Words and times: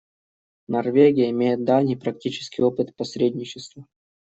Норвегия 0.67 1.29
имеет 1.29 1.63
давний 1.63 1.95
практический 1.95 2.63
опыт 2.63 2.95
посредничества. 2.95 3.85